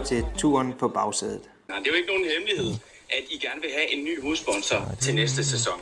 [0.00, 1.42] lytter til Turen på bagsædet.
[1.68, 2.70] Nej, det er jo ikke nogen hemmelighed,
[3.16, 5.78] at I gerne vil have en ny hovedsponsor til næste sæson.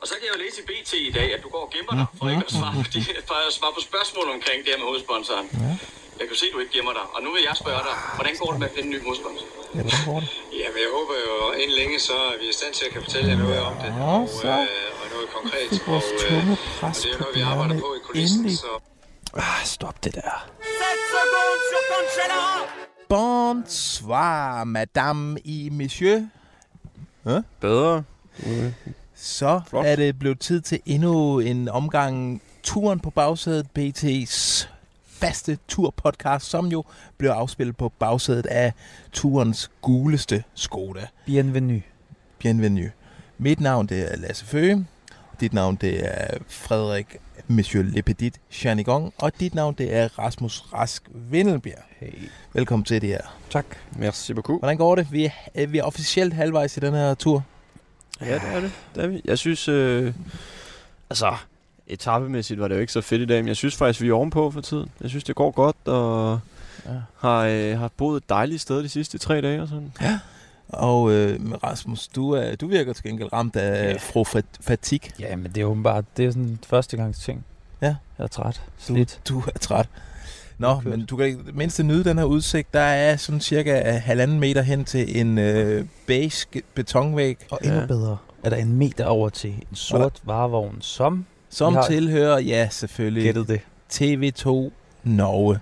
[0.00, 1.94] Og så kan jeg jo læse i BT i dag, at du går og gemmer
[2.00, 4.78] dig for ikke at svare på, de, for at svare på spørgsmål omkring det her
[4.82, 5.46] med hovedsponsoren.
[6.18, 7.04] Jeg kan jo se, at du ikke gemmer dig.
[7.14, 9.46] Og nu vil jeg spørge dig, hvordan går det med at finde en ny hovedsponsor?
[9.76, 10.28] Ja, hvordan går det?
[10.62, 13.26] Jamen, jeg håber jo inden længe, så er vi i stand til at kan fortælle
[13.32, 13.90] jer noget om det.
[14.12, 14.52] Og, så.
[14.64, 15.68] øh, og noget konkret.
[15.72, 18.42] Er og, tunge og pres det er noget, vi arbejder på i kulissen.
[18.64, 18.72] Så
[19.34, 20.48] Ah, stop det der.
[20.62, 20.72] 7
[21.12, 22.79] secondes sur Cancellara.
[23.10, 26.22] Bonsoir, madame i monsieur.
[27.60, 28.02] Bedre.
[29.14, 29.86] Så Flot.
[29.86, 34.66] er det blevet tid til endnu en omgang Turen på bagsædet, BT's
[35.06, 36.84] faste turpodcast, som jo
[37.18, 38.72] blev afspillet på bagsædet af
[39.12, 41.06] turens guleste Skoda.
[41.26, 41.82] Bienvenue.
[42.38, 42.90] Bienvenue.
[43.38, 44.86] Mit navn det er Lasse Føge.
[45.40, 47.16] Dit navn det er Frederik
[47.50, 49.12] Monsieur Le Petit Chanigon.
[49.18, 51.82] Og dit navn det er Rasmus Rask Vindelbjerg.
[52.00, 52.28] Hey.
[52.52, 53.20] Velkommen til det her.
[53.50, 53.66] Tak.
[53.96, 54.60] Merci beaucoup.
[54.60, 55.06] Hvordan går det?
[55.12, 57.44] Vi er, øh, vi er officielt halvvejs i den her tur.
[58.20, 58.72] Ja, det er det.
[58.94, 59.20] det er vi.
[59.24, 60.14] Jeg synes, øh,
[61.10, 61.34] altså,
[61.86, 64.12] etappemæssigt var det jo ikke så fedt i dag, men jeg synes faktisk, vi er
[64.12, 64.90] ovenpå for tiden.
[65.00, 66.40] Jeg synes, det går godt, og
[66.86, 66.90] Ja.
[67.18, 69.92] har, øh, har boet et dejligt sted de sidste tre dage og sådan.
[70.72, 73.96] Og øh, Rasmus, du, er, du virker til gengæld ramt af Ja.
[73.98, 75.00] fru fat- fatig.
[75.20, 77.44] Ja, men det er åbenbart, det er sådan en førstegangs ting.
[77.82, 77.86] Ja.
[78.18, 78.62] Jeg er træt.
[78.66, 79.20] Du, Slidt.
[79.28, 79.88] du er træt.
[80.58, 80.84] Nå, Kørt.
[80.84, 82.74] men du kan ikke mindst nyde den her udsigt.
[82.74, 87.86] Der er sådan cirka halvanden meter hen til en øh, beige betonvæg, Og endnu Ja.
[87.86, 92.68] bedre er der en meter over til en sort varevogn, som som har- tilhører, ja
[92.70, 93.60] selvfølgelig, gættede det.
[93.92, 94.70] TV2
[95.04, 95.58] Norge.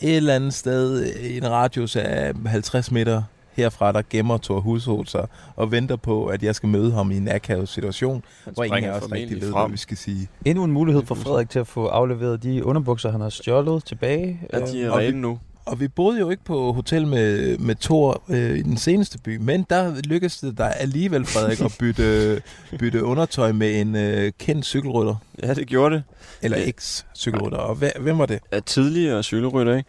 [0.00, 3.22] Et eller andet sted i en radius af 50 meter
[3.62, 5.26] herfra, der gemmer Thor Hushovd sig
[5.56, 8.84] og venter på, at jeg skal møde ham i en akavet situation, Han hvor ingen
[8.90, 9.62] af springer os rigtig ved, frem.
[9.62, 10.28] hvad vi skal sige.
[10.44, 13.84] Endnu en mulighed for er Frederik til at få afleveret de underbukser, han har stjålet
[13.84, 14.40] tilbage.
[14.52, 15.38] Ja, de er rene nu.
[15.66, 19.36] Og vi boede jo ikke på hotel med, med Thor øh, i den seneste by,
[19.36, 22.42] men der lykkedes det dig alligevel, Frederik, at bytte,
[22.78, 26.02] bytte undertøj med en øh, kendt cykelrytter, Ja, det gjorde det.
[26.42, 26.64] eller Ja.
[26.68, 27.58] eks-cykelrytter.
[27.58, 28.38] Og hvem var det?
[28.52, 29.88] Af tidligere cykelrytter, ikke?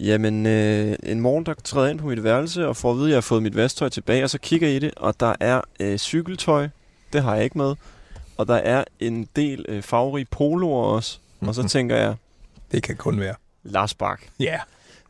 [0.00, 3.10] Jamen, øh, en morgen, der træder ind på mit værelse og får at vide, at
[3.10, 5.60] jeg har fået mit vasktøj tilbage, og så kigger jeg i det, og der er
[5.80, 6.68] øh, cykeltøj,
[7.12, 7.74] det har jeg ikke med,
[8.36, 12.14] og der er en del øh, farverige poloer også, og så tænker jeg,
[12.72, 13.34] Det kan kun være.
[13.62, 14.44] Lars Bak, Ja.
[14.44, 14.60] Yeah.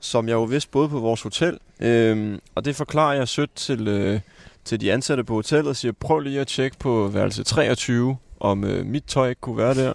[0.01, 3.89] som jeg jo vidste både på vores hotel, øhm, og det forklarer jeg sødt til,
[3.89, 4.21] øh,
[4.65, 8.65] til de ansatte på hotellet, og siger, prøv lige at tjekke på værelse 23, om
[8.65, 9.95] øh, mit tøj ikke kunne være der,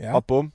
[0.00, 0.14] ja.
[0.14, 0.52] og bum,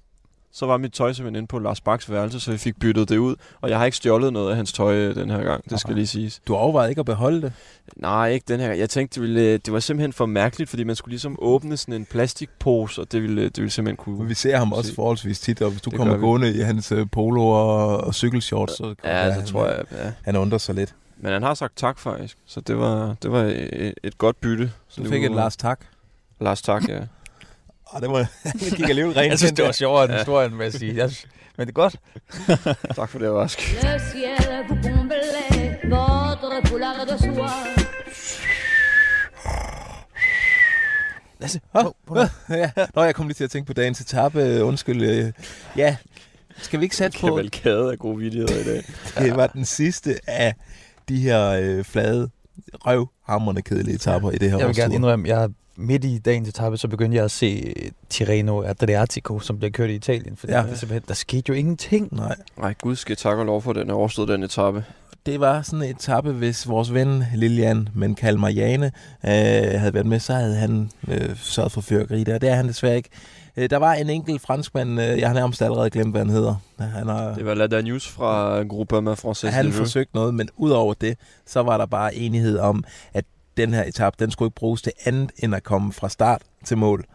[0.52, 3.18] så var mit tøj simpelthen inde på Lars Baks værelse, så vi fik byttet det
[3.18, 5.80] ud, og jeg har ikke stjålet noget af hans tøj øh, den her gang, det
[5.80, 5.96] skal Aha.
[5.98, 6.42] lige siges.
[6.48, 7.54] Du overvejede ikke at beholde det?
[7.96, 8.80] Nej, ikke den her gang.
[8.80, 11.78] Jeg tænkte, det, ville, øh, det var simpelthen for mærkeligt, fordi man skulle ligesom åbne
[11.78, 14.18] sådan en plastikpose, og det ville, det ville simpelthen kunne...
[14.18, 14.96] Men vi ser ham også Se.
[14.96, 18.74] forholdsvis tit, og hvis du Det kommer gående i hans øh, polo og, og cykelshorts,
[18.78, 20.12] så, Ja, det han- tror jeg, ja.
[20.24, 20.96] Han undrer sig lidt.
[21.22, 24.72] Men han har sagt tak faktisk, så det var, det var et, et godt bytte.
[24.88, 25.80] Så du fik et Lars tak.
[26.42, 27.00] Lars tak, ja.
[27.94, 29.30] Ah, det var, det gik alligevel rent.
[29.32, 30.96] Jeg synes, det var sjovere end historien, vil jeg sige.
[30.98, 31.96] Jeg, synes- men det er godt.
[32.96, 33.60] tak for det, Rask.
[33.84, 37.50] Le ciel vous comblait votre foulard de soie.
[41.40, 41.96] Lasse, hov,
[42.50, 42.72] ja.
[42.96, 44.44] Nå, jeg kom lige til at tænke på dagens etape.
[44.44, 45.02] Øh, Undskyld.
[45.10, 45.32] øh.
[45.78, 45.96] Ja,
[46.58, 47.28] skal vi ikke sætte på...
[47.28, 48.84] Kavalkade af gode vidigheder i dag.
[49.18, 50.54] Det var den sidste af
[51.10, 52.30] de her øh, flade,
[52.74, 56.78] røvhamrende kedelige etapper i det her Jeg vil gerne indrømme, jeg midt i dagens etape,
[56.78, 60.36] så begyndte jeg at se øh, Tirreno Adriatico, som bliver kørt i Italien.
[60.38, 60.58] For Ja.
[60.64, 62.16] det er simpelthen, der skete jo ingenting.
[62.16, 64.84] Nej, Nej, gud skal tak og lov for, at den er overstået, den etape.
[65.26, 68.86] det var sådan en etape, hvis vores ven Lilian, men kald mig Jane,
[69.26, 72.38] øh, havde været med, så havde han øh, sørget for fyrkeri der.
[72.38, 73.10] Det er han desværre ikke.
[73.58, 76.56] Øh, der var en enkelt franskmand, øh, jeg har nærmest allerede glemt, hvad han hedder.
[76.80, 79.48] Han har, Det var La Danus fra Groupama Française.
[79.48, 79.78] han Niveau.
[79.78, 82.84] forsøgte noget, men udover det, så var der bare enighed om,
[83.14, 83.26] at
[83.64, 86.78] den her etape, den skulle ikke bruges til andet end at komme fra start til
[86.78, 87.06] mål.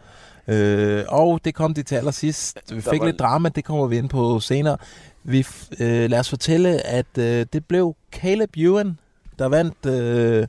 [0.47, 2.59] Øh, og det kom de til allersidst.
[2.71, 4.77] Vi fik var- lidt drama, det kommer vi ind på senere.
[5.23, 5.45] Vi,
[5.79, 8.99] øh, lad os fortælle, at øh, det blev Caleb Ewan,
[9.39, 10.47] der vandt øh,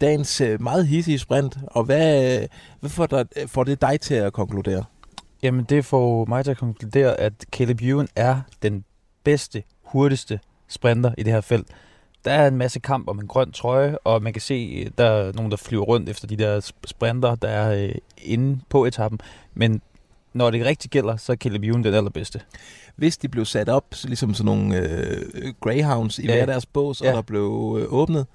[0.00, 1.58] dagens øh, meget hissige sprint.
[1.66, 2.48] Og hvad, øh,
[2.80, 4.84] hvad får, der, får det dig til at konkludere?
[5.42, 8.84] Jamen, det får mig til at konkludere, at Caleb Ewan er den
[9.24, 11.66] bedste, hurtigste sprinter i det her felt.
[12.24, 15.32] Der er en masse kamp om en grøn trøje, og man kan se, der er
[15.32, 19.20] nogen, der flyver rundt efter de der sp- sprinter, der er øh, inde på etappen.
[19.54, 19.80] Men
[20.32, 22.40] når det rigtig gælder, så er Caleb Ewan den allerbedste.
[22.96, 26.34] Hvis de blev sat op, så ligesom sådan nogle øh, greyhounds i Ja.
[26.34, 27.08] hver deres bås, Ja.
[27.10, 28.26] og der blev øh, åbnet,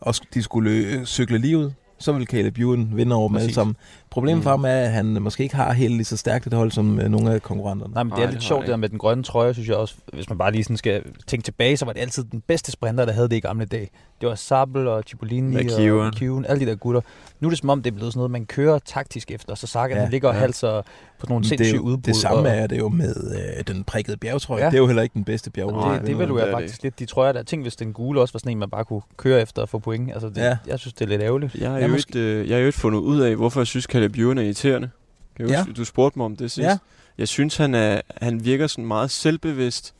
[0.00, 3.44] og de skulle øh, cykle lige ud, så vil Caleb Ewan vinde over dem alle
[3.44, 3.54] Præcis.
[3.54, 3.76] sammen.
[4.10, 4.42] Problemet Mm.
[4.42, 7.00] for ham er, at han måske ikke har helt lige så stærkt et hold som
[7.00, 7.94] øh, nogle af konkurrenterne.
[7.94, 9.68] Nej, men det er Nej, lidt det sjovt det der med den grønne trøje, synes
[9.68, 9.94] jeg også.
[10.12, 13.04] Hvis man bare lige sådan skal tænke tilbage, så var det altid den bedste sprinter,
[13.04, 13.88] der havde det i gamle dage.
[14.20, 16.00] Det var Sabel og Cipollini McEwen.
[16.00, 17.00] og McEwen, alle de der gutter.
[17.40, 19.54] Nu er det som om, det er blevet sådan noget, man kører taktisk efter.
[19.54, 20.40] Så Sagan, Ja, ligger og ja.
[20.40, 20.82] halser
[21.18, 22.02] på nogle det, er sindssyge jo, udbrud.
[22.02, 23.14] det samme og, er det jo med
[23.58, 24.60] øh, den prikkede bjergetrøje.
[24.64, 24.66] Ja.
[24.70, 25.84] Det er jo heller ikke den bedste bjergetrøje.
[25.86, 26.98] Nej, det, det det vil du er jeg det faktisk lidt.
[26.98, 27.42] De trøjer der.
[27.42, 29.78] Tænk, hvis den gule også var sådan en, man bare kunne køre efter og få
[29.78, 30.12] point.
[30.12, 30.56] Altså, det, Ja.
[30.66, 31.54] Jeg synes, det er lidt ærgerligt.
[31.54, 33.66] Jeg har jo måske- ikke, øh, jeg har jo ikke fundet ud af, hvorfor jeg
[33.66, 34.90] synes, Caleb Ewan er irriterende.
[35.36, 35.64] Kan ja.
[35.76, 36.68] du spurgte mig om det sidst.
[36.68, 36.78] Ja.
[37.18, 39.94] Jeg synes, han, er, han virker sådan meget selvbevidst,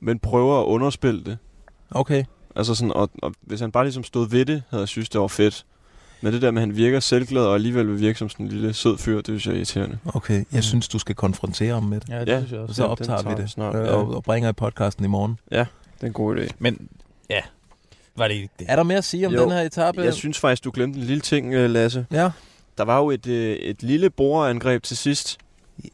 [0.00, 1.38] men prøver at underspille det.
[1.90, 2.24] Okay.
[2.56, 5.20] Altså sådan, og, og hvis han bare ligesom stod ved det, havde jeg synes, det
[5.20, 5.64] var fedt.
[6.20, 8.52] Men det der med, at han virker selvglad og alligevel vil virke som sådan en
[8.52, 9.98] lille sød fyr, det synes jeg er irriterende.
[10.14, 12.08] Okay, jeg synes, du skal konfrontere ham med det.
[12.08, 12.38] Ja, det Ja.
[12.38, 12.74] synes jeg Og også.
[12.74, 13.90] så den optager tager vi det snart, øh, ja.
[13.92, 15.38] og, og bringer i podcasten i morgen.
[15.50, 15.58] Det
[16.02, 16.48] er en god idé.
[16.58, 16.88] Men
[17.30, 17.40] ja,
[18.16, 18.66] var det ikke det?
[18.70, 20.00] Er der mere at sige om Jo, den her etape?
[20.02, 22.06] Jeg synes faktisk, du glemte en lille ting, øh, Lasse.
[22.12, 22.30] Ja.
[22.78, 25.38] Der var jo et, øh, et lille boreangreb til sidst,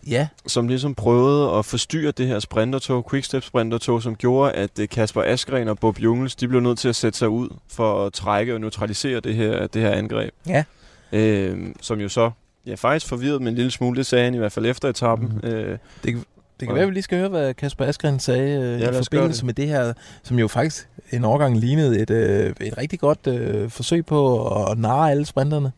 [0.08, 4.88] Ja, som ligesom prøvede at forstyrre det her sprintertog, quickstep sprintertog, som gjorde, at øh,
[4.88, 8.12] Kasper Askren og Bob Jungels, de blev nødt til at sætte sig ud for at
[8.12, 10.30] trække og neutralisere det her, det her angreb.
[10.48, 10.64] Ja.
[11.12, 12.30] Øh, som jo så,
[12.66, 15.40] ja faktisk forvirret med en lille smule, det sagde han i hvert fald efter etappen.
[15.42, 15.48] Mm.
[15.48, 16.72] Øh, det kan Ja.
[16.72, 19.46] være, at vi lige skal høre, hvad Kasper Askren sagde øh, Ja, i forbindelse det.
[19.46, 19.92] med det her,
[20.22, 24.78] som jo faktisk en årgang lignede et, øh, et rigtig godt øh, forsøg på at
[24.78, 25.72] narre alle sprinterne.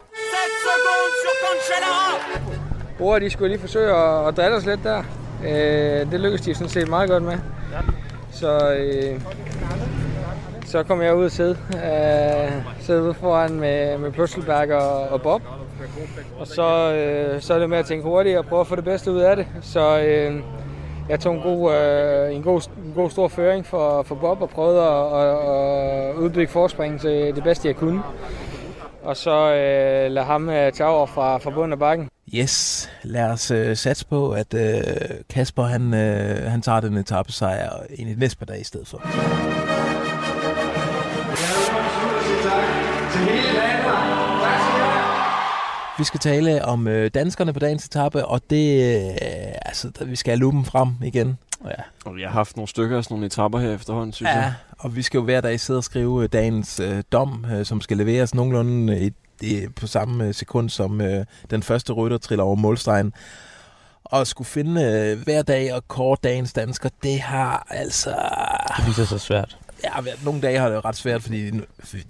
[2.98, 5.02] Bror, de skulle lige forsøge at, at drille os lidt der.
[5.44, 7.38] Øh, det lykkedes de sådan set meget godt med.
[8.32, 9.20] Så, øh,
[10.66, 11.56] så kom jeg ud og sidde.
[11.74, 15.42] Øh, sidde ude foran med, med Pøsselberg og, og Bob.
[16.38, 18.84] Og så, øh, så er det med at tænke hurtigt og prøve at få det
[18.84, 19.46] bedste ud af det.
[19.62, 20.40] Så øh,
[21.08, 24.50] jeg tog en god, øh, en, god, en god stor føring for, for Bob og
[24.50, 25.36] prøvede at, at,
[26.10, 28.02] at udbygge forspring til det bedste jeg kunne.
[29.02, 32.08] Og så øh, lade ham øh, tage over fra, fra bunden af bakken.
[32.34, 34.82] Yes, lad os øh, satse på, at øh,
[35.30, 39.02] Kasper han, øh, han tager den etape sejr i næste par dage i stedet for.
[45.98, 49.14] Vi skal tale om øh, danskerne på dagens etape, og det, øh,
[49.62, 51.38] altså, vi skal have lupen frem igen.
[51.64, 51.70] Ja.
[52.04, 54.52] og jeg har haft nogle stykker af sådan nogle etapper her efterhånden, synes Ja, jeg.
[54.78, 57.80] og vi skal jo hver dag sidde og skrive øh, dagens øh, dom, øh, som
[57.80, 59.10] skal leveres nogenlunde i,
[59.40, 63.12] i, på samme øh, sekund, som øh, den første rytter triller over målstregen.
[64.04, 68.10] Og at skulle finde øh, hver dag og kort dagens dansker, det har altså...
[68.76, 69.58] Det viser sig svært.
[69.84, 69.90] Ja,
[70.24, 71.50] nogle dage har det jo ret svært, fordi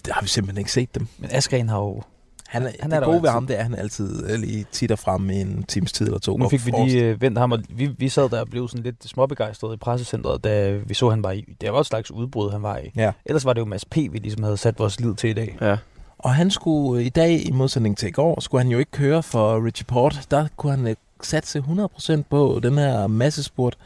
[0.07, 1.07] der har vi simpelthen ikke set dem.
[1.19, 2.03] Men Askren har jo...
[2.47, 4.67] Han, er, Han han er det gode ved ham, det er, han altid øh, lige
[4.73, 6.37] titter frem i en times tid eller to.
[6.37, 6.95] Nu og fik vi forrest.
[6.95, 9.77] lige øh, vendt ham, og vi, vi sad der og blev sådan lidt småbegejstrede i
[9.77, 11.55] pressecentret, da vi så, han var i.
[11.61, 12.93] Det var et slags udbrud, han var i.
[12.97, 13.13] Ja.
[13.25, 15.59] Ellers var det jo Mads P., vi ligesom havde sat vores lid til i dag.
[15.61, 15.77] Ja.
[16.19, 18.91] Og han skulle øh, i dag, i modsætning til i går, skulle han jo ikke
[18.91, 20.27] køre for Richie Port.
[20.31, 23.79] Der kunne han øh, satse 100% på den her massespurt.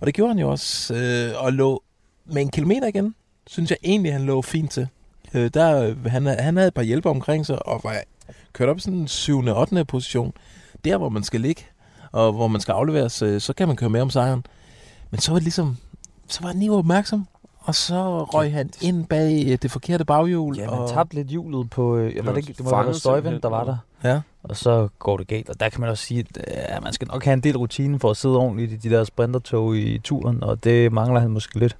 [0.00, 1.82] Og det gjorde han jo også, øh, og lå
[2.26, 3.14] med en kilometer igen,
[3.46, 4.88] synes jeg egentlig, han lå fint til.
[5.34, 7.96] Øh, der, øh, han, han havde et par hjælper omkring sig, og var
[8.52, 9.38] kørt op i sådan en 7.
[9.38, 9.84] og 8.
[9.84, 10.32] position.
[10.84, 11.62] Der, hvor man skal ligge,
[12.12, 14.46] og hvor man skal afleveres, øh, så kan man køre med om sejren.
[15.10, 15.76] Men så var det ligesom,
[16.28, 17.26] så var han lige opmærksom,
[17.64, 20.56] og så røg han ind bag øh, det forkerte baghjul.
[20.56, 20.90] Ja, man og...
[20.90, 21.96] tabte lidt hjulet på...
[21.96, 23.76] Øh, var var det, det må været Støjvind, der var der.
[24.04, 24.20] Ja.
[24.42, 27.08] Og så går det galt, og der kan man også sige, at øh, man skal
[27.08, 30.42] nok have en del rutine for at sidde ordentligt i de der sprintertog i turen,
[30.42, 31.76] og det mangler han måske lidt.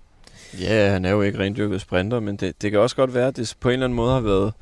[0.61, 3.37] Ja, han er jo ikke rendyrket sprinter, men det, det kan også godt være, at
[3.37, 4.53] det på en eller anden måde har været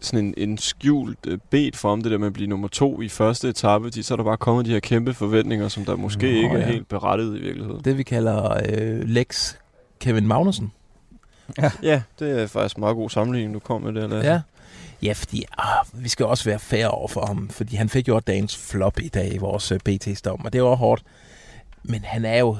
[0.00, 3.00] sådan en, en skjult øh, bed for om det der med at blive nummer to
[3.00, 5.96] i første etape, fordi så er der bare kommet de her kæmpe forventninger, som der
[5.96, 6.72] måske Nå, ikke er ja.
[6.72, 7.80] helt berettiget i virkeligheden.
[7.84, 9.54] det vi kalder øh, Lex
[10.04, 10.72] Kevin Magnussen.
[11.82, 14.30] Ja, det er faktisk en meget god sammenligning, du kom med der, Lasse.
[14.30, 14.40] Ja.
[15.02, 18.20] Ja, fordi ah, vi skal også være fair over for ham, fordi han fik jo
[18.20, 21.02] dagens flop i dag i vores uh, BT-stom, og det var hårdt.
[21.82, 22.56] Men han er jo,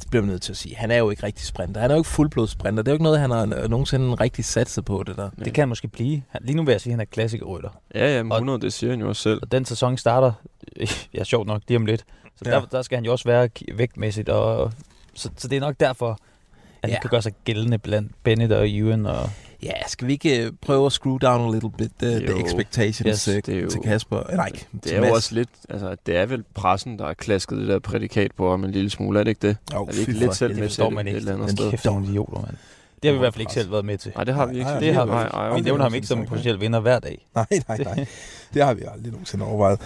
[0.00, 1.80] det bliver man nødt til at sige, han er jo ikke rigtig sprinter.
[1.80, 2.82] Han er jo ikke fuldblods sprinter.
[2.82, 5.30] Det er jo ikke noget, han har øh, nogensinde rigtig satset på, det der.
[5.38, 5.44] Ja.
[5.44, 6.22] Det kan han måske blive.
[6.40, 7.70] Lige nu vil jeg sige, at han er klassikerrytter.
[7.94, 9.38] Ja, ja, men 100, det siger han jo også selv.
[9.42, 10.32] Og den sæson starter,
[11.14, 12.04] ja, sjovt nok, lige om lidt.
[12.36, 12.50] Så Ja.
[12.54, 12.60] ja.
[12.60, 14.72] der, der skal han jo også være vægtmæssigt, og
[15.14, 16.18] så, så det er nok derfor,
[16.82, 16.94] at Ja.
[16.94, 19.06] han kan gøre sig gældende blandt Bennett og Ewan.
[19.06, 19.30] Og,
[19.62, 22.38] Ja, skal vi ikke øh, prøve at screw down a little bit uh, the Jo.
[22.46, 24.30] expectations Yes, yes, det er jo- til Kasper?
[24.30, 24.66] Øh, Nej, ikke.
[24.84, 27.78] Det er jo også lidt, altså det er vel pressen, der har klasket det der
[27.78, 29.56] prædikat på ham en lille smule, er det ikke det?
[29.74, 31.18] Jo, er vi ikke lidt selv med Det til det man et ikke.
[31.18, 31.70] eller andet sted?
[31.70, 32.56] kæft, nogle idioter, mand.
[33.02, 34.12] Det har vi i hvert fald ikke selv været med til.
[34.14, 34.64] Nej, det har vi ikke.
[34.70, 37.26] Nej, Det har vi Nej, Vi nævner ham ikke som en potentiel vinder hver dag.
[37.34, 38.06] Nej, nej, nej.
[38.54, 39.80] Det har vi aldrig nogensinde overvejet.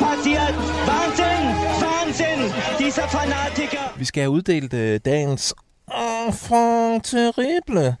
[0.00, 0.54] passiert.
[0.88, 1.29] Wahnsinn,
[2.14, 3.94] Wahnsinn, dieser Fanatiker.
[3.98, 5.54] Vi skal have uddelt øh, dagens
[6.26, 7.96] enfant terrible.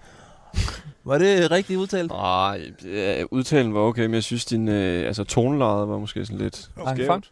[1.04, 2.10] Var det rigtigt udtalt?
[2.10, 6.38] Nej, ja, udtalen var okay, men jeg synes, din øh, altså, toneleje var måske sådan
[6.38, 6.96] lidt Enfant?
[6.96, 7.30] skævt.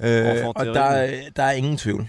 [0.00, 2.08] Øh, og der, er- der er ingen tvivl.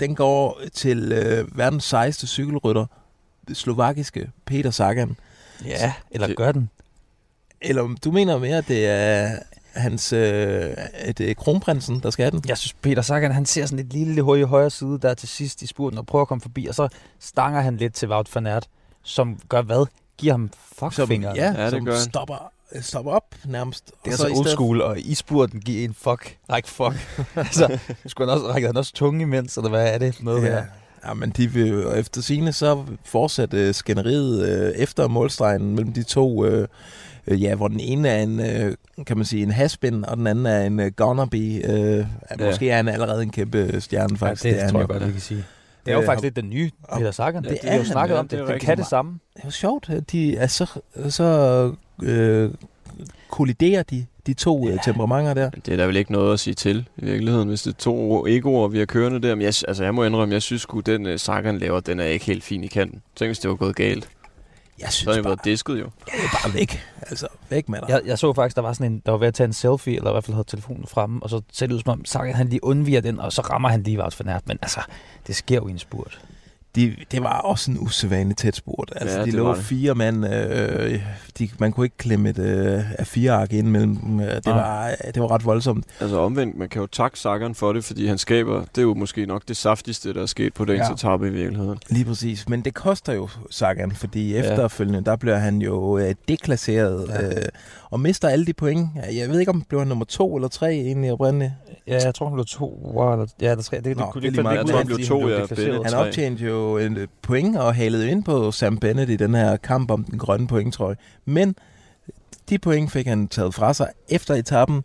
[0.00, 2.86] Den går til øh, verdens sejeste cykelrytter,
[3.48, 5.16] det slovakiske Peter Sagan.
[5.64, 6.70] Ja, eller Det- gør den.
[7.60, 9.30] Eller om du mener mere, at det er
[9.72, 10.70] hans, øh,
[11.18, 12.42] det kronprinsen, der skal have den?
[12.48, 15.28] Jeg synes, Peter Sagan, han ser sådan et lille hul i højre side der til
[15.28, 16.88] sidst i spurten og prøver at komme forbi, og så
[17.20, 18.66] stanger han lidt til Wout van Aert,
[19.02, 19.86] som gør hvad?
[20.18, 21.36] Giver ham Som, fuckfingeren.
[21.36, 22.00] ja, Ja, det som gør han.
[22.02, 23.86] stopper, stopper op nærmest.
[24.04, 26.36] Det er Og så old school, og i spurten giver en fuck.
[26.52, 26.94] Ræk fuck.
[27.36, 30.42] altså, skulle han også, rækker han også tunge imens, eller hvad er det for noget
[30.42, 30.48] Ja.
[30.48, 30.64] her?
[31.06, 36.02] Ja, men de vil jo efter sine så fortsætte skænderiet øh, efter målstregen mellem de
[36.02, 36.68] to, øh,
[37.30, 38.74] øh, ja, hvor den ene er en, øh,
[39.06, 41.70] kan man sige, en haspin, og den anden er en øh, gunnerby.
[41.70, 42.06] Øh,
[42.40, 42.46] ja.
[42.46, 44.44] Måske er han allerede en kæmpe stjerne, faktisk.
[44.44, 45.44] Ja, det, er det tror jeg godt, vi kan sige.
[45.86, 47.42] Det er jo Øh, faktisk lidt den nye Peter Sagan.
[47.42, 48.60] det Det, er vi har snakket ja, om det det.
[48.60, 49.12] Kan det samme.
[49.34, 50.66] Det er jo sjovt, at de er så,
[51.08, 52.50] så øh,
[53.30, 54.76] kolliderer de, de to ja.
[54.84, 55.50] temperamenter der.
[55.50, 58.26] Det er der vel ikke noget at sige til i virkeligheden, hvis det er to
[58.26, 59.34] egoer, vi har kørende der.
[59.34, 62.04] Men jeg, altså, jeg må indrømme, jeg synes sgu, den uh, Sagan laver, den er
[62.04, 63.02] ikke helt fin i kanten.
[63.16, 64.08] Tænk, hvis det var gået galt.
[64.80, 65.90] Jeg Så synes det bare, været disket jo.
[66.08, 66.80] ja, bare væk.
[67.00, 67.88] Altså, væk med dig.
[67.88, 69.96] Jeg, jeg så faktisk, der var sådan en, der var ved at tage en selfie,
[69.96, 72.34] eller i hvert fald havde telefonen fremme, og så ser det ud som om, Sagan
[72.34, 74.48] han lige undviger den, og så rammer han lige Wout van Aert.
[74.48, 74.80] Men altså,
[75.26, 76.20] det sker jo i en spurt.
[76.78, 78.92] De, det var også en usædvanligt tæt spurt.
[78.96, 79.62] Altså, Ja, de det lå det.
[79.64, 80.26] fire mand.
[80.34, 81.02] Øh,
[81.38, 84.20] de, man kunne ikke klemme et øh, af fire ark ind mellem dem.
[84.20, 84.54] Øh, Det, Nej.
[84.54, 85.84] var, det var ret voldsomt.
[86.00, 88.94] Altså omvendt, man kan jo takke Sagan for det, fordi han skaber, det er jo
[88.94, 90.94] måske nok det saftigste, der er sket på dagens Ja.
[90.94, 91.78] etape i virkeligheden.
[91.90, 92.48] Lige præcis.
[92.48, 97.26] Men det koster jo Sagan, fordi efterfølgende, der bliver han jo øh, deklasseret Ja.
[97.26, 97.32] øh,
[97.90, 98.88] og mister alle de point.
[99.12, 101.52] Jeg ved ikke, om blev han nummer to eller tre egentlig oprindeligt.
[101.86, 103.76] Ja, jeg tror, han blev to, wow, eller, ja, eller tre.
[103.76, 104.58] Det, Nå, det, kunne det meget.
[104.58, 105.82] finde Jeg tror, han blev to, ja, Bennett.
[105.84, 105.98] Han Tre.
[106.06, 109.90] optjente jo en øh, point og halede ind på Sam Bennett i den her kamp
[109.90, 110.96] om den grønne pointtrøje.
[111.24, 111.54] Men
[112.48, 114.82] de point fik han taget fra sig efter etappen.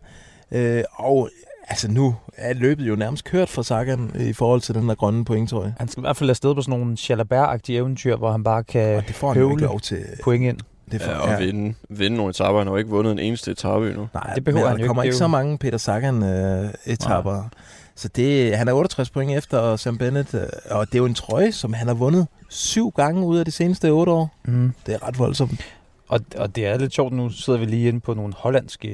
[0.52, 1.28] Øh, og
[1.68, 5.24] altså nu er løbet jo nærmest kørt for Sagan i forhold til den der grønne
[5.24, 5.74] pointtrøje.
[5.78, 8.96] Han skal i hvert fald afsted på sådan nogle Jalabert-agtige eventyr, hvor han bare kan
[8.96, 10.04] Og det får han jo ikke lov til.
[10.24, 10.58] point ind.
[10.92, 12.58] Det får, Ja, og vinde, vinde nogle etaper.
[12.58, 14.08] Han har jo ikke vundet en eneste etape endnu.
[14.14, 15.08] Nej, Det behøver men han der jo kommer ikke.
[15.08, 17.48] ikke Det er så mange Peter Sagan-etapper.
[17.96, 21.14] Så det, han er 68 point efter Sam Bennett, øh, og det er jo en
[21.14, 24.34] trøje, som han har vundet syv gange ud af de seneste otte år.
[24.44, 24.72] Mm.
[24.86, 25.60] Det er ret voldsomt.
[26.08, 28.88] Og, og det er lidt sjovt, nu sidder vi lige inde på nogle hollandske,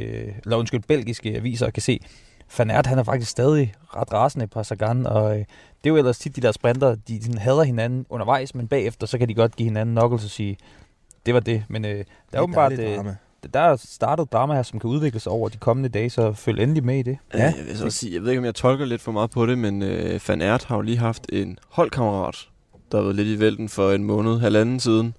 [0.44, 2.00] eller undskyld, belgiske aviser og kan se,
[2.58, 5.44] Van Aert, han er faktisk stadig ret rasende på Sagan, og øh, det
[5.84, 9.18] er jo ellers tit de der sprinter, de sådan hader hinanden undervejs, men bagefter, så
[9.18, 10.56] kan de godt give hinanden knuckles og sige,
[11.26, 11.64] det var det.
[11.68, 12.98] Men øh, der er åbenbart, øh.
[13.54, 16.62] Der er startet drama her, som kan udvikle sig over de kommende dage, så følg
[16.62, 17.18] endelig med i det.
[17.34, 19.46] Ja, jeg, vil så sige, jeg ved ikke, om jeg tolker lidt for meget på
[19.46, 22.48] det, men øh, Van Aert har jo lige haft en holdkammerat,
[22.92, 25.14] der har været lidt i vælten for en måned, halvanden siden,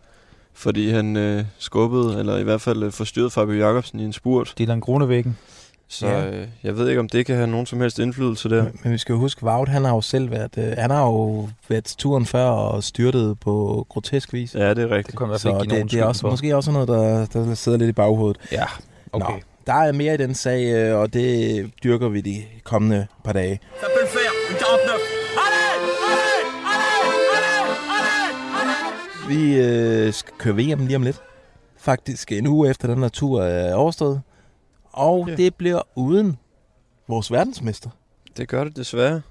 [0.54, 4.54] fordi han øh, skubbede, eller i hvert fald øh, forstyrrede Fabio Jacobsen i en spurt.
[4.58, 5.38] Dylan Grunevæggen.
[5.94, 6.30] Så Ja.
[6.30, 8.66] øh, jeg ved ikke, om det kan have nogen som helst indflydelse der.
[8.84, 11.50] Men vi skal jo huske, Wout, han har jo selv været, øh, han har jo
[11.70, 14.56] været til turen før og styrtet på grotesk vis.
[14.56, 15.18] Ja, det er Det rigtigt.
[15.18, 16.30] hvert fald Så nogen det, det er også, for.
[16.30, 18.38] måske også noget, der, der sidder lidt i baghovedet.
[18.52, 18.66] Ja,
[19.14, 19.34] okay.
[19.34, 23.34] Nå, der er mere i den sag, øh, og det dyrker vi de kommende par
[23.34, 23.60] dage.
[23.82, 24.96] Ça peut le faire, une 49.
[25.46, 26.32] Allez Allez
[26.74, 27.02] Allez
[27.36, 27.78] Allez
[28.60, 31.22] Allez Allez Vi øh, skal køre VM lige om lidt.
[31.78, 34.22] Faktisk en uge efter den her tur er overstået.
[34.94, 35.36] Og Ja.
[35.36, 36.38] det bliver uden
[37.08, 37.90] vores verdensmester.
[38.38, 39.22] Det gør det desværre.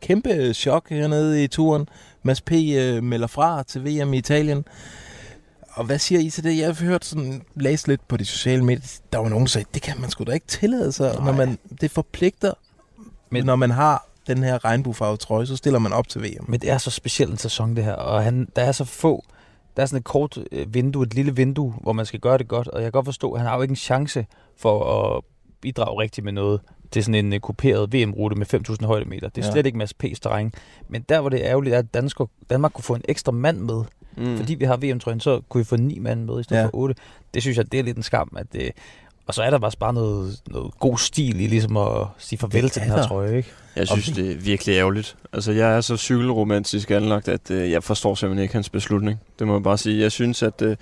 [0.00, 1.88] Kæmpe chok hernede i turen.
[2.22, 2.52] Mads P.
[2.52, 4.64] Øh, melder fra til VM i Italien.
[5.72, 6.58] Og hvad siger I til det?
[6.58, 8.98] Jeg har hørt sådan, læst lidt på de sociale medier.
[9.12, 11.14] Der var nogen, der sagde, det kan man sgu da ikke tillade sig.
[11.24, 12.52] Når man, det forpligter,
[13.30, 16.44] Men- når man har den her regnbuefarvede trøje, så stiller man op til VM.
[16.48, 17.92] Men det er så specielt en sæson, det her.
[17.94, 19.24] Og han, der er så få...
[19.80, 22.48] Der er sådan et kort øh, vindue, et lille vindue, hvor man skal gøre det
[22.48, 22.68] godt.
[22.68, 24.84] Og jeg kan godt forstå, at han har jo ikke en chance for
[25.16, 25.22] at
[25.60, 26.60] bidrage rigtigt med noget
[26.90, 29.28] til sådan en uh, kuperet VM-rute med 5.000 højdemeter.
[29.28, 29.52] Det er Ja.
[29.52, 30.52] slet ikke Mads P's terræn.
[30.88, 33.58] Men der, hvor det er ærgerligt, er, at Danmark, Danmark kunne få en ekstra mand
[33.58, 33.84] med.
[34.16, 34.36] Mm.
[34.36, 36.66] Fordi vi har VM-trøjen, så kunne vi få ni mand med i stedet Ja.
[36.66, 36.94] for otte.
[37.34, 38.36] Det synes jeg, det er lidt en skam.
[38.36, 38.70] At, øh,
[39.30, 42.62] Og så er der bare bare noget, noget god stil i ligesom at sige farvel
[42.62, 43.06] Det til den her der.
[43.06, 43.48] trøje, ikke?
[43.76, 45.16] Jeg synes, Og- det er virkelig ærgerligt.
[45.32, 49.20] Altså, jeg er så cykelromantisk anlagt, at øh, jeg forstår simpelthen ikke hans beslutning.
[49.38, 50.00] Det må jeg bare sige.
[50.00, 50.76] Jeg synes, at øh,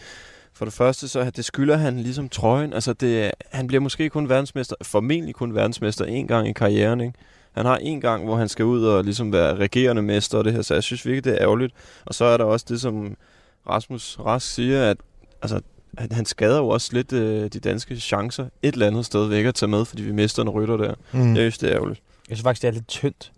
[0.54, 2.72] for det første, så det skylder han ligesom trøjen.
[2.72, 7.14] Altså, det, han bliver måske kun verdensmester, formentlig kun verdensmester en gang i karrieren, ikke?
[7.52, 10.52] Han har en gang, hvor han skal ud og ligesom være regerende mester og det
[10.52, 11.74] her, så jeg synes virkelig, det er ærgerligt.
[12.06, 13.16] Og så er der også det, som
[13.68, 14.96] Rasmus Rask siger, at
[15.42, 15.60] altså,
[15.98, 19.44] han, han skader jo også lidt øh, de danske chancer et eller andet sted væk
[19.46, 20.94] at tage med, fordi vi mister en rytter der.
[21.12, 21.28] Mm.
[21.28, 22.02] Jeg synes, det er ærgerligt.
[22.28, 23.32] Jeg synes faktisk, det er lidt tyndt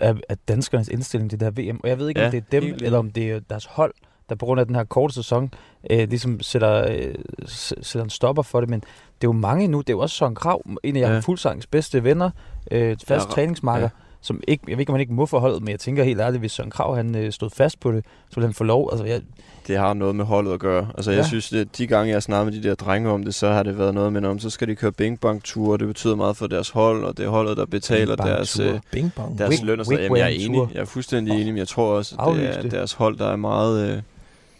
[0.00, 1.80] af, af danskernes indstilling til det her VM.
[1.82, 3.94] Og jeg ved ikke, ja, om det er dem, eller om det er deres hold,
[4.28, 5.54] der på grund af den her korte sæson,
[5.90, 7.14] øh, ligesom sætter, øh,
[7.46, 8.70] sætter en stopper for det.
[8.70, 8.86] Men det
[9.26, 9.78] er jo mange nu.
[9.78, 11.18] Det er jo også Søren Krav, en af ja.
[11.18, 12.30] Fuldsangs bedste venner,
[12.70, 13.82] øh, fast Ja, træningsmarker.
[13.82, 13.88] ja.
[14.22, 16.40] Som ikke, jeg ved ikke, om han ikke må forholdet, men jeg tænker helt ærligt,
[16.40, 18.88] hvis Søren Krav han, øh, stod fast på det, så ville han få lov.
[18.92, 19.20] Altså, jeg,
[19.66, 20.88] det har noget med holdet at gøre.
[20.94, 21.26] Altså, jeg Ja.
[21.26, 23.62] synes, at de gange, jeg har snakket med de der drenge om det, så har
[23.62, 26.36] det været noget med, om så skal de køre bing bang ture det betyder meget
[26.36, 29.80] for deres hold, og det er holdet, der betaler deres, øh, Bing deres Wig- løn.
[29.80, 30.00] Og sådan.
[30.02, 30.60] Jamen, jeg er enig.
[30.74, 33.36] Jeg er fuldstændig enig, men jeg tror også, at det er deres hold, der er
[33.36, 33.90] meget...
[33.96, 34.02] Øh,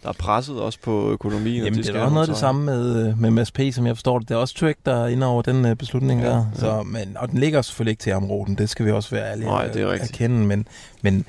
[0.03, 1.61] der er presset også på økonomien.
[1.61, 3.51] og Jamen, de det skal er også noget af det samme med, øh, med Mads
[3.51, 4.29] P., som jeg forstår det.
[4.29, 6.35] Det er også Trek, der er inde over den uh, beslutning Ja, der.
[6.53, 6.59] ja.
[6.59, 8.55] Så, men, og den ligger selvfølgelig ikke til ham, Roden.
[8.55, 10.11] Det skal vi også være ærlige Nej, at- det er at rigtigt.
[10.11, 10.45] erkende.
[10.47, 10.67] Men,
[11.01, 11.25] men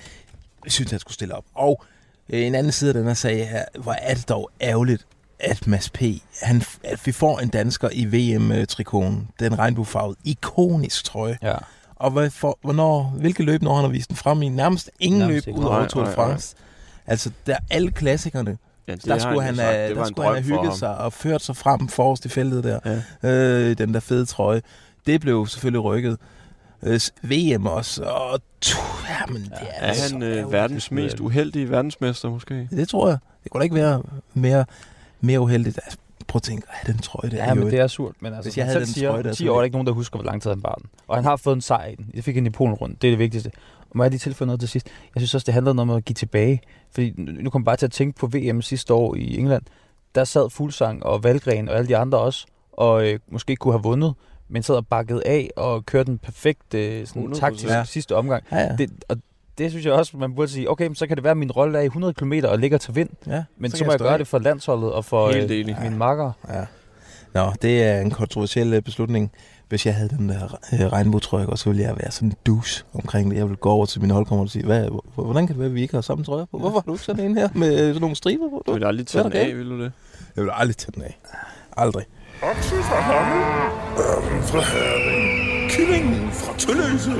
[0.64, 1.44] jeg synes, han skulle stille op.
[1.54, 1.82] Og
[2.30, 5.06] øh, en anden side af den her sag her, hvor er det dog ærgerligt,
[5.40, 6.02] at Mads P.,
[6.42, 11.38] han, at vi får en dansker i VM-trikonen, den regnbuefarvede, ikonisk trøje.
[11.42, 11.54] ja.
[11.96, 14.48] Og hvad for, hvornår, hvilke løb når han har vist den frem i?
[14.48, 16.36] Nærmest ingen Nærmest løb ud over Tour de nej, nej.
[17.06, 20.34] Altså, der alle klassikerne, Ja, det der skulle han, have, Det var der skulle han
[20.34, 23.02] have hygget sig og ført sig frem forrest i feltet der.
[23.22, 23.30] Ja.
[23.30, 24.62] Øh, den der fede trøje.
[25.06, 26.18] Det blev selvfølgelig rykket.
[26.82, 28.02] Øh, VM også.
[28.02, 28.78] Og tu,
[29.20, 32.68] jamen, det er, Er så han øh, verdens mest uheldige verdensmester, måske?
[32.70, 33.18] Det tror jeg.
[33.44, 34.02] Det kunne da ikke være
[34.34, 34.64] mere,
[35.20, 35.80] mere uheldigt.
[35.84, 37.36] Altså, prøv at tænke, den trøje der.
[37.36, 38.14] Ja, men det er surt.
[38.20, 39.74] Men altså, Hvis jeg havde den siger, trøje der, 10 så år er der ikke
[39.74, 40.86] nogen, der husker, hvor lang tid han bar den.
[41.08, 42.06] Og han har fået en sejr i den.
[42.14, 43.02] Det fik han i Polen rundt.
[43.02, 43.50] Det er det vigtigste.
[43.92, 44.86] Og må jeg lige tilføje noget til sidst?
[45.14, 46.60] Jeg synes også, det handler noget om at give tilbage.
[46.94, 49.62] Fordi nu kommer jeg bare til at tænke på VM sidste år i England.
[50.14, 53.82] Der sad Fuglsang og Valgren og alle de andre også, og øh, måske kunne have
[53.82, 54.14] vundet,
[54.48, 57.38] men sad og bakket af og kørte en perfekt øh, sådan 100%.
[57.40, 57.84] taktisk Ja.
[57.84, 58.44] sidste omgang.
[58.52, 58.76] Ja, ja.
[58.78, 59.16] Det, og
[59.58, 61.50] det synes jeg også, man burde sige, okay, men så kan det være, at min
[61.52, 63.08] rolle er i 100 km og ligger til vind.
[63.26, 64.18] ja, Men så, så må jeg stå gøre af.
[64.18, 65.48] det for landsholdet og for øh,
[65.82, 66.32] mine makker.
[66.48, 66.64] Ja.
[67.34, 69.32] Nå, det er en kontroversiel øh, beslutning.
[69.68, 72.86] Hvis jeg havde den der øh, regnbuetrøje, og så ville jeg være sådan en dus
[72.94, 73.36] omkring det.
[73.36, 75.68] Jeg ville gå over til min holdkammer og sige, Hvad, hvor- hvordan kan det være,
[75.68, 76.58] at vi ikke har samme trøje på?
[76.58, 78.62] Hvorfor har du ikke sådan en her med sådan nogle striber på?
[78.66, 79.92] Du vil aldrig tage den af, vil du det?
[80.36, 81.18] Jeg vil aldrig tage den af.
[81.76, 82.04] Aldrig.
[82.42, 83.42] Okse fra Hammel,
[83.98, 87.10] ørnen fra Herning, fra Tølløse.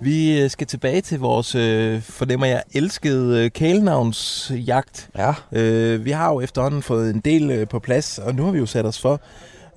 [0.00, 5.10] Vi øh, skal tilbage til vores, øh, fornemmer jeg, elskede øh, kælenavnsjagt.
[5.16, 5.34] Ja.
[5.52, 8.58] Øh, vi har jo efterhånden fået en del øh, på plads, og nu har vi
[8.58, 9.20] jo sat os for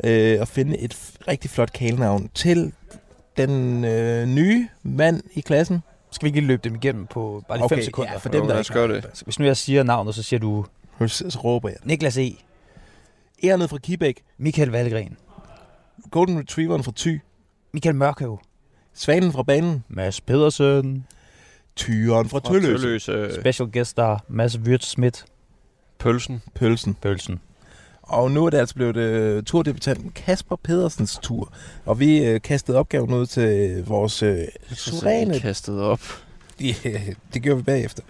[0.04, 2.72] øh, at finde et rigtig flot kælenavn til
[3.38, 5.84] den øh, nye mand i klassen.
[6.12, 8.12] Skal vi ikke lige løbe dem igennem på bare lige 5 sekunder?
[8.12, 9.22] Ja, for Jo, dem, der lad ikke har det.
[9.24, 10.66] Hvis nu jeg siger navnet, så siger du
[11.08, 11.78] Så, så råber jeg.
[11.84, 12.32] Niklas E.
[13.44, 15.18] Ernet fra Kibæk, Michael Valgren.
[16.12, 17.22] Golden Retrieveren fra Thy,
[17.74, 18.40] Michael Mørkøv.
[18.94, 21.06] Svanen fra banen, Mads Pedersen.
[21.76, 23.42] Tyren fra Tølløse, Tølløse.
[23.42, 25.26] Special guest star Mads Wirtz Schmidt.
[26.00, 26.42] Pølsen.
[26.56, 26.94] Pølsen.
[26.94, 27.40] Bølsen.
[28.02, 31.54] Og nu er det altså blevet uh, turdebutanten Kasper Pedersens tur.
[31.86, 34.38] Og vi uh, kastede opgaven ud til vores uh,
[34.74, 36.02] suveræne kastet op.
[36.86, 37.00] Ja,
[37.34, 38.04] det gjorde vi bagefter.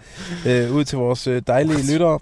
[0.46, 2.18] Øh, ud til vores øh, dejlige lyttere.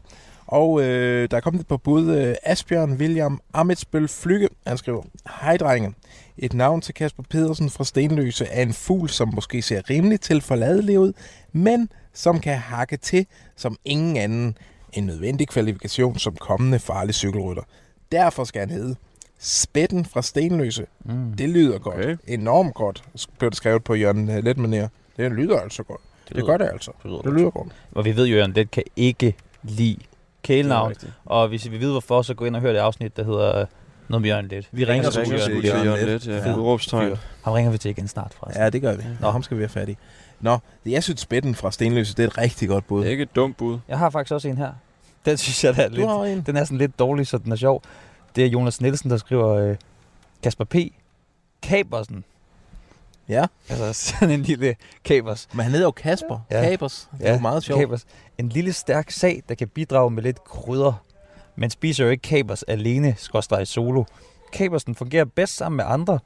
[0.47, 2.11] Og øh, der er kommet et par bud.
[2.17, 5.03] Øh, Asbjørn William Amitsbøl Flykke, han skriver,
[5.41, 5.95] Hej drenge.
[6.39, 10.41] Et navn til Kasper Pedersen fra Stenløse er en fugl, som måske ser rimelig til
[10.41, 11.13] forladeligt ud,
[11.53, 14.57] men som kan hakke til som ingen anden
[14.93, 17.63] en nødvendig kvalifikation som kommende farlig cykelrytter.
[18.13, 18.97] Derfor skal han hedde
[19.39, 20.87] Spætten fra Stenløse.
[21.05, 21.33] Mm.
[21.33, 21.97] Det lyder godt.
[21.97, 22.17] Okay.
[22.27, 23.05] Enormt godt,
[23.39, 24.89] blev det skrevet på Jørgen øh, Letmanér.
[25.17, 26.01] Det lyder altså godt.
[26.29, 26.91] Det, det gør det altså.
[27.03, 27.69] Det lyder Det lyder godt.
[27.93, 29.97] Og vi ved jo, at det kan ikke lide
[30.43, 30.95] kælenavn.
[31.25, 33.67] Og hvis vi ved hvorfor, så gå ind og hør det afsnit, der hedder
[34.09, 34.69] noget med Jørgen Lidt.
[34.73, 36.07] Vi ringer til Jørgen til Jørgen.
[36.07, 36.37] Let, ja.
[36.37, 36.57] Ja.
[36.57, 37.17] Udråbstegn.
[37.45, 38.63] Ham ringer vi til igen snart, forresten.
[38.63, 39.03] Ja, det gør vi.
[39.21, 39.97] Nå, ham skal vi have fat i.
[40.41, 43.01] Nå, jeg synes Spætten fra Stenløse, det er et rigtig godt bud.
[43.01, 43.79] Det er ikke et dumt bud.
[43.89, 44.73] Jeg har faktisk også en her.
[45.25, 46.09] Den synes jeg, der er Du lidt...
[46.09, 46.41] har en.
[46.43, 47.83] Den er sådan lidt dårlig, så den er sjov.
[48.37, 49.77] Det er Jonas Nielsen, der skriver øh,
[50.43, 50.75] Kasper P.
[51.63, 52.25] Kabersen.
[53.29, 55.49] Ja, Altså sådan en lille kabers.
[55.53, 56.39] men han hedder jo Kasper.
[56.51, 56.63] Ja.
[56.63, 56.71] Ja.
[56.71, 57.09] Kapers.
[57.19, 57.81] Det er jo meget sjovt.
[57.81, 58.07] Kabers.
[58.39, 60.93] En lille stærk sag, der kan bidrage med lidt krydder.
[61.57, 64.05] Man spiser jo ikke kabers alene, skorstræk solo.
[64.53, 66.19] Kabersen fungerer bedst sammen med andre.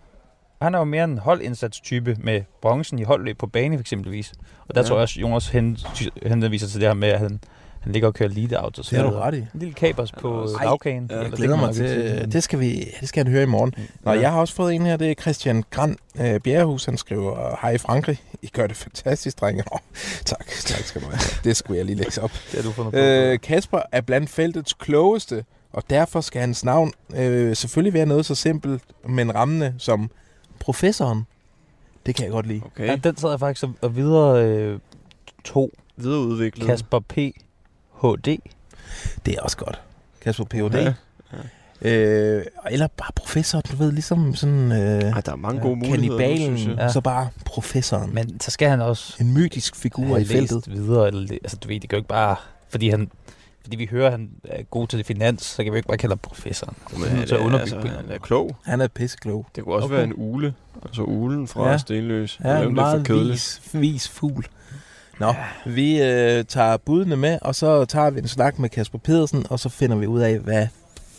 [0.65, 4.33] Han er jo mere en holdindsatstype med bronzen i holdløb på bane, for eksempelvis.
[4.69, 4.87] Og der Ja.
[4.87, 5.79] tror jeg også, Jonas hen,
[6.27, 7.41] henviser til det her med, at han,
[7.81, 9.39] Han ligger og kører lead out og så Det har du ret i.
[9.39, 11.11] En lille kapers på Ej, lavkagen.
[11.11, 13.75] Jeg glæder mig til, det skal vi, det skal han høre i morgen.
[14.01, 14.21] Nå, Ja.
[14.21, 17.79] jeg har også fået en her, det er Christian Grand øh, Bjerrehus, han skriver, hej
[17.79, 19.63] Frankrig, I gør det fantastisk, drenge.
[19.71, 19.79] Oh,
[20.25, 21.19] tak, tak skal du have.
[21.45, 22.31] Det skulle jeg lige læse op.
[22.53, 22.99] Det har du fundet på.
[22.99, 28.27] Øh, Kasper er blandt feltets klogeste, og derfor skal hans navn øh, selvfølgelig være noget
[28.27, 30.11] så simpelt, men rammende som
[30.65, 31.23] professoren.
[32.07, 32.61] Det kan jeg godt lide.
[32.65, 32.87] Okay.
[32.87, 34.79] Ja, den sad jeg faktisk og- videre øh,
[35.45, 35.71] to.
[35.97, 36.67] Videreudviklet.
[36.67, 37.15] Kasper P.
[38.03, 38.27] HD.
[39.27, 39.81] Det er også godt.
[40.21, 40.75] Kasper Ph.D.
[40.75, 40.95] Ja.
[41.83, 44.73] Øh, eller bare professor, du ved, ligesom sådan...
[44.73, 46.77] Øh, Ej, der er mange gode muligheder synes jeg.
[46.79, 46.93] ja.
[46.93, 48.15] så bare professoren.
[48.15, 50.65] Men så skal han også En mytisk figur i feltet.
[50.73, 51.07] videre.
[51.09, 52.37] Eller, altså, du ved, det kan jo ikke bare...
[52.69, 53.11] Fordi, han,
[53.65, 55.89] fordi vi hører, at han er god til det finans, så kan vi jo ikke
[55.89, 56.77] bare kalde ham professoren.
[56.93, 58.57] Men Så er han, er, underbygge altså, han er klog.
[58.65, 59.47] Han er pisseklog.
[59.57, 59.95] Det kunne også Okay.
[59.95, 60.55] være en ule.
[60.85, 61.79] Altså ulen fra Ja.
[61.79, 62.41] Stenløs.
[62.45, 64.47] Ja, Det er en meget vis, vis fugl.
[65.21, 65.37] Nå, ja.
[65.67, 69.61] vi øh, tager budene med, og så tager vi en snak med Kasper Pedersen, og
[69.61, 70.67] så finder vi ud af, hvad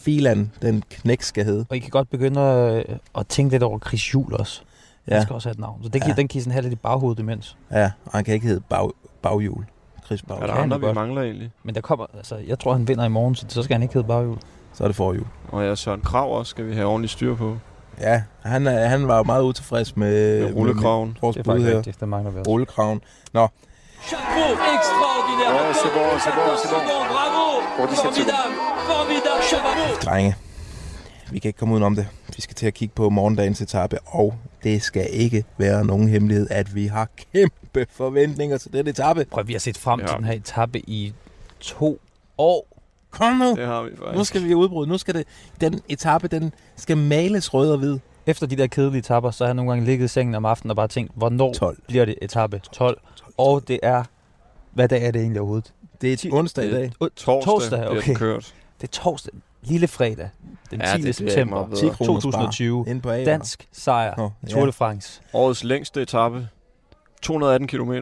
[0.01, 1.65] filan den knæk skal hedde.
[1.69, 2.85] Og I kan godt begynde at,
[3.17, 4.61] at tænke lidt over Chris Juhl også.
[5.07, 5.13] Ja.
[5.13, 5.83] Han skal også have et navn.
[5.83, 6.13] Så det ja.
[6.17, 7.57] den kan I sådan have lidt i baghovedet imens.
[7.71, 8.89] Ja, og han kan ikke hedde bag,
[9.21, 9.65] baghjul.
[10.05, 10.47] Chris Er Baghjul.
[10.47, 11.51] der kan andre, vi mangler egentlig?
[11.63, 13.93] Men der kommer, altså, jeg tror, han vinder i morgen, så så skal han ikke
[13.93, 14.37] hedde baghjul.
[14.73, 15.25] Så er det forhjul.
[15.51, 17.57] Og ja, Søren Krav også skal vi have ordentligt styr på.
[18.01, 21.07] Ja, han, er, han var jo meget utilfreds med, Med rullekraven.
[21.09, 21.77] med vores Det er bud faktisk her.
[21.77, 22.51] rigtigt, det mangler vi også.
[22.51, 23.01] Rullekraven.
[23.33, 23.47] Nå,
[24.07, 25.53] Chapeau extraordinaire.
[25.55, 26.81] Ouais, c'est bon, c'est bon, c'est bon.
[27.13, 27.43] Bravo.
[27.77, 28.15] Pour 17 secondes.
[28.15, 28.55] Formidable,
[28.91, 30.01] formidable, chapeau.
[30.05, 30.35] drenge,
[31.31, 32.07] vi kan ikke komme udenom det.
[32.35, 34.33] Vi skal til at kigge på morgendagens etape, og
[34.65, 39.25] det skal ikke være nogen hemmelighed, at vi har kæmpe forventninger til den etape.
[39.31, 40.07] Prøv, vi har set frem Ja.
[40.07, 41.13] til den her etape i
[41.59, 41.99] to
[42.37, 42.67] år.
[43.11, 43.55] Kom nu!
[43.55, 44.17] Det har vi faktisk.
[44.17, 44.89] Nu skal vi udbryde.
[44.89, 45.27] Nu skal det,
[45.61, 47.97] den etape, den skal males rød og hvid.
[48.25, 50.69] Efter de der kedelige etapper, så har jeg nogle gange ligget i sengen om aftenen
[50.69, 51.77] og bare tænkt, hvornår 12.
[51.87, 53.01] bliver det etape 12?
[53.37, 54.03] Og det er,
[54.73, 55.73] hvad dag er det egentlig overhovedet?
[56.01, 56.91] Det er onsdag i dag.
[56.99, 58.01] Torsdag, torsdag, okay.
[58.07, 58.53] den kørt.
[58.81, 59.33] Det er torsdag.
[59.65, 60.29] Lille fredag.
[60.71, 60.85] Den 10.
[60.85, 61.81] Ja, det bliver september meget bedre.
[61.81, 62.85] 10 kroner 2020.
[62.87, 63.23] Ind på A.
[63.23, 64.13] Dansk sejr.
[64.17, 64.67] Nå, Tour ja.
[64.67, 65.21] de France.
[65.33, 66.47] Årets længste etape.
[67.21, 67.93] 218 km.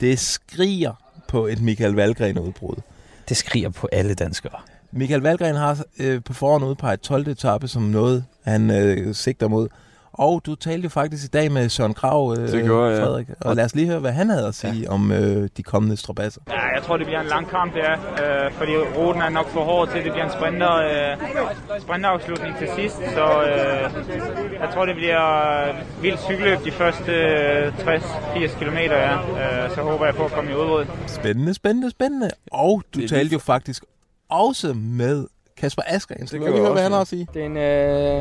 [0.00, 0.92] Det skriger
[1.28, 2.76] på et Michael Valgren udbrud.
[3.28, 4.58] Det skriger på alle danskere.
[4.92, 7.28] Michael Valgren har øh, på forhånd udpeget 12.
[7.28, 9.68] etape som noget, han øh, sigter mod.
[10.12, 13.04] Og du talte jo faktisk i dag med Søren Krav, øh, Det gjorde ja.
[13.04, 13.26] Frederik.
[13.40, 14.88] Og lad os lige høre, hvad han havde at sige ja.
[14.90, 16.40] om øh, de kommende strabasser.
[16.48, 17.96] Ja, jeg tror, det bliver en lang kamp, det er.
[18.46, 22.56] Øh, fordi ruten er nok for hård til, at det bliver en sprinter, øh, sprinterafslutning
[22.58, 22.96] til sidst.
[22.96, 23.90] Så øh,
[24.60, 25.22] jeg tror, det bliver
[26.02, 28.76] vildt cykelløb de første øh, 60-80 km.
[28.76, 29.14] Ja.
[29.14, 30.84] Øh, så håber jeg på at komme i udbrud.
[31.06, 32.30] Spændende, spændende, spændende.
[32.52, 33.84] Og du Det talte jo faktisk
[34.30, 36.26] også med Kasper Askren.
[36.26, 37.26] Så Det vi gjorde lige høre, hvad han har at sige.
[37.34, 37.56] Det, er en,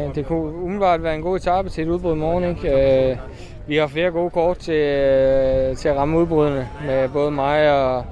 [0.10, 2.44] øh, det kunne umiddelbart være en god etape til et udbrud i morgen.
[2.44, 3.10] Ikke?
[3.12, 3.18] Øh,
[3.68, 8.06] vi har flere gode kort til, øh, til at ramme udbrudene med både mig og,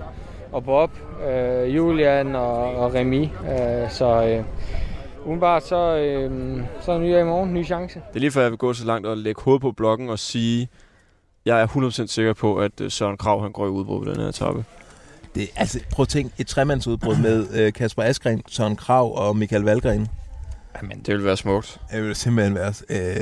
[0.51, 0.91] og Bob,
[1.29, 3.23] øh, Julian og, og Remy.
[3.23, 4.43] Øh, så øh,
[5.25, 8.01] umiddelbart så, øh, så er ny i morgen, ny chance.
[8.09, 10.19] Det er lige før, jeg vil gå så langt og lægge hovedet på blokken og
[10.19, 10.69] sige,
[11.45, 14.21] jeg er 100% sikker på, at øh, Søren Krav han går i udbrud på den
[14.21, 14.63] her etape.
[15.35, 19.61] Det, altså, prøv at tænke, et tremandsudbrud med øh, Kasper Askren, Søren Krav og Michael
[19.63, 20.07] Valgren.
[20.81, 21.81] Jamen, Det vil være smukt.
[21.91, 22.73] Det vil simpelthen være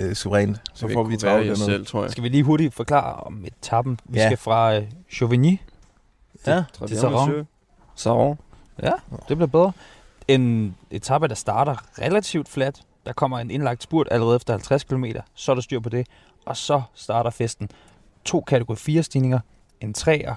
[0.08, 0.58] øh, suverænt.
[0.74, 1.66] Så vil får vi travlt dernede.
[1.66, 2.12] selv, tror jeg.
[2.12, 4.00] Skal vi lige hurtigt forklare om etappen?
[4.06, 4.28] Vi Ja.
[4.28, 5.60] skal fra øh, Chauvigny
[6.48, 7.48] Ja, til Saron.
[7.96, 8.38] Saron.
[8.84, 8.92] Ja,
[9.30, 9.72] det bliver bedre.
[10.28, 12.82] En etape, der starter relativt fladt.
[13.06, 15.06] Der kommer en indlagt spurt allerede efter 50 km.
[15.34, 16.08] Så er der styr på det.
[16.46, 17.70] Og så starter festen.
[18.26, 19.40] To kategori 4 stigninger.
[19.82, 20.34] En 3'er.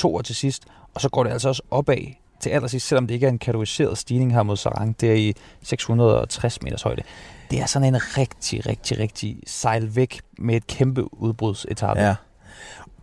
[0.00, 0.62] 2'er til sidst.
[0.94, 3.98] Og så går det altså også opad til allersidst, selvom det ikke er en kategoriseret
[3.98, 5.00] stigning her mod Sarang.
[5.00, 7.02] Det er i 660 meters højde.
[7.50, 12.02] Det er sådan en rigtig, rigtig, rigtig sejl væk med et kæmpe udbrudsetappe.
[12.02, 12.14] Ja.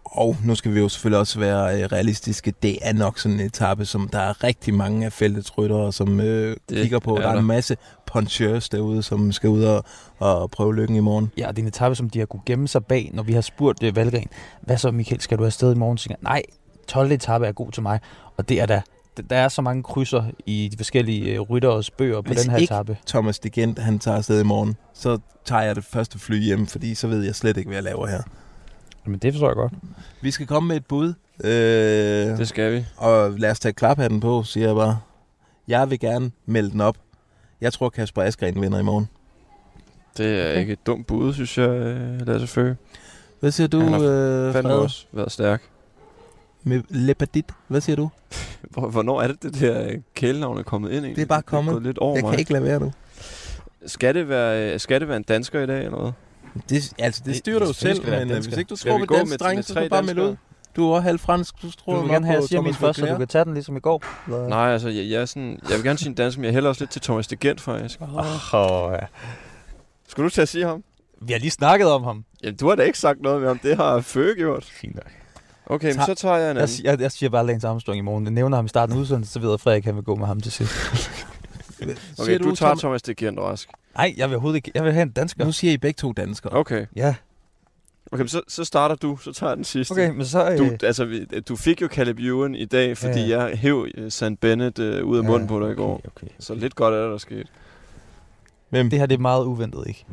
[0.06, 2.54] Og nu skal vi jo selvfølgelig også være øh, realistiske.
[2.64, 6.20] Det er nok sådan en etape, som der er rigtig mange af feltets ryttere, som
[6.20, 7.16] øh, Det kigger på.
[7.16, 7.40] er Der er der.
[7.40, 9.84] en masse punchers derude, som skal ud og,
[10.20, 11.32] og prøve lykken i morgen.
[11.38, 13.42] Ja, det er en etape, som de har kunne gemme sig bag, når vi har
[13.42, 14.28] spurgt uh, Valgren,
[14.62, 15.98] hvad så Michael, skal du afsted i morgen?
[15.98, 16.42] Så nej,
[16.88, 17.12] 12.
[17.12, 18.00] etape er god til mig.
[18.38, 18.82] Og det er der.
[19.30, 22.58] Der er så mange krydser i de forskellige uh, rytteres bøger på Hvis den her
[22.58, 22.98] ikke etape.
[23.08, 26.96] Thomas Digent, han tager afsted i morgen, så tager jeg det første fly hjem, fordi
[26.96, 28.22] så ved jeg slet ikke, hvad jeg laver her.
[29.06, 29.74] Men det forstår jeg godt.
[30.22, 31.14] Vi skal komme med et bud.
[31.44, 31.52] Øh,
[32.38, 32.86] Det skal vi.
[32.98, 35.00] Og lad os tage klaphatten på, siger jeg bare.
[35.68, 36.98] Jeg vil gerne melde den op.
[37.62, 39.08] Jeg tror, Kasper Askren vinder i morgen.
[40.18, 42.76] Det er ikke et dumt bud, synes jeg, øh, Lasse Føge.
[43.40, 45.62] Hvad siger du, Han har øh, Fandme også været stærk.
[46.68, 48.10] Med Lepadit, hvad siger du?
[48.62, 51.16] Hvor- Hvornår er det, det der øh, kælenavn er kommet ind egentlig?
[51.16, 51.72] Det er bare kommet.
[51.72, 52.32] gået lidt over Jeg mig.
[52.32, 52.92] kan ikke lade være nu.
[53.86, 56.12] Skal det, være, øh, skal det være en dansker i dag, eller hvad?
[56.70, 58.50] Det, altså, det Det- styrer du jo selv, det men øh, dansker.
[58.52, 60.24] hvis ikke du Skal tror på gå dansk med- dreng, så skal du bare melde
[60.24, 60.36] ud.
[60.76, 63.18] Du er også halv fransk, du tror Du vil gerne have, min først, så du
[63.18, 64.04] kan tage den ligesom i går.
[64.28, 64.48] Eller?
[64.48, 66.70] Nej, altså, jeg, jeg, er sådan, jeg vil gerne sige en dansk, men jeg hælder
[66.70, 68.02] også lidt til Thomas de Gent, faktisk.
[68.02, 69.06] Åh, oh, ja.
[70.08, 70.84] Skulle du til at sige ham?
[71.22, 72.26] Vi har lige snakket om ham.
[72.44, 73.60] Jamen, du har da ikke sagt noget med ham.
[73.60, 74.64] Det har Føge gjort.
[74.66, 75.12] Fint nok.
[75.68, 76.68] Okay, men så tager jeg en Jeg, anden.
[76.68, 78.24] siger- jeg, jeg siger bare Lance Armstrong i morgen.
[78.24, 80.16] Jeg nævner ham i starten af udsendelsen, så ved jeg, at Frederik han vil gå
[80.16, 80.74] med ham til sidst.
[82.20, 83.70] Okay, du tager Thomas de Gent, Rask.
[83.98, 84.72] Nej, jeg vil overhovedet ikke.
[84.76, 85.46] Jeg vil have en dansker.
[85.46, 86.54] Nu siger I begge to danskere.
[86.54, 86.86] Okay.
[86.96, 87.16] Ja.
[88.12, 89.92] Okay, men så, så starter du, så tager jeg den sidste.
[89.92, 93.44] Okay, men så, øh, Du, altså, du fik jo Caleb Ewan i dag, fordi Ja.
[93.44, 96.02] jeg hæv øh, San Bennett øh, ud af Ja, munden på dig i okay, går.
[96.16, 96.28] okay.
[96.40, 97.46] Så lidt godt er der, der skete.
[98.70, 98.90] Hvem?
[98.90, 100.06] Det her det er meget uventet, ikke?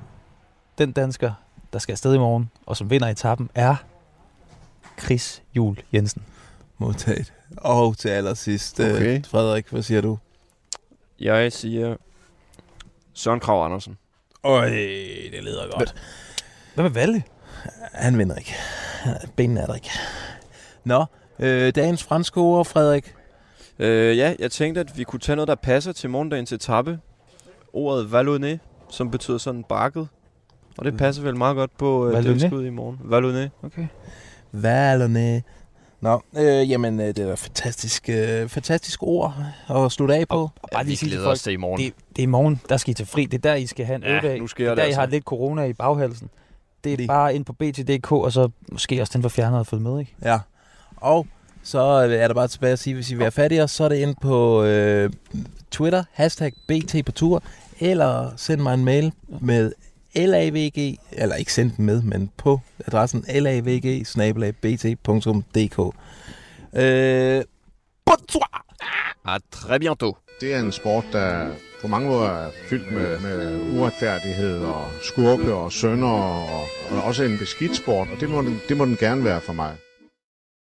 [0.78, 1.32] Den dansker,
[1.72, 3.74] der skal afsted i morgen, og som vinder etappen, er
[5.00, 6.22] Chris Jul Jensen.
[6.78, 7.32] Modtaget.
[7.56, 8.94] Og til allersidst, okay.
[8.94, 9.18] Okay.
[9.18, 10.18] øh, Frederik, hvad siger du?
[11.20, 11.96] Jeg siger
[13.14, 13.98] Søren Krav Andersen.
[14.44, 14.68] Øj,
[15.32, 15.94] det leder godt.
[16.74, 17.22] Hvad med Valle?
[17.92, 18.54] Han vinder ikke.
[19.36, 19.90] Benene er der ikke.
[20.84, 21.04] Nå,
[21.38, 23.14] øh, dagens franske ord, Frederik.
[23.78, 26.98] Øh, ja, jeg tænkte, at vi kunne tage noget, der passer til morgendagens etape.
[27.72, 28.58] Ordet vallonné,
[28.90, 30.08] som betyder sådan bakket.
[30.78, 32.38] Og det passer vel meget godt på øh, det, vi Vallonné?
[32.38, 32.98] skal ud i morgen.
[32.98, 33.66] Vallonné.
[33.66, 33.86] Okay.
[34.52, 35.42] Valerne.
[36.00, 39.34] Nå, øh, jamen, øh, det er da fantastisk, øh, fantastisk ord
[39.70, 40.34] at slutte af på.
[40.36, 41.80] Og, og bare lige sige til glæder folk, os til i morgen.
[41.84, 43.24] Det, det er i morgen, der skal I til fri.
[43.26, 44.38] Det er der, I skal have en Ja, øvedag.
[44.38, 45.00] nu sker det det der, I altså.
[45.00, 46.30] har lidt corona i baghalsen.
[46.84, 47.06] Det er Lige.
[47.06, 50.14] bare ind på BT.dk, og så måske også den for fjernet og følge med, ikke?
[50.22, 50.38] Ja,
[50.96, 51.26] og
[51.62, 53.84] så er der bare tilbage at sige, hvis I vil have fat i os, så
[53.84, 55.10] er det ind på øh,
[55.70, 57.42] Twitter, hashtag BT på tur,
[57.80, 59.72] eller send mig en mail med
[60.14, 63.64] LAVG, eller ikke send den med, men på adressen lavg
[64.62, 65.78] bt.dk.
[66.76, 67.44] Øh,
[68.04, 68.64] bonsoir!
[69.24, 70.16] À très bientôt.
[70.40, 71.50] Det er en sport, der
[71.82, 77.24] på mange måder er fyldt med, med uretfærdighed og skurke og sønder, og, og også
[77.24, 79.76] en beskidt sport, og det må, den, det må den gerne være for mig.